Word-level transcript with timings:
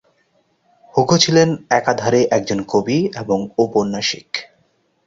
Hugo 0.93 1.17
ছিলেন 1.17 1.49
একাধারে 1.71 2.21
একজন 2.31 2.59
কবি 2.63 2.97
এবং 3.15 3.39
ঔপন্যাসিক। 3.57 4.29